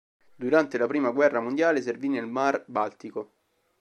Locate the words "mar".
2.25-2.63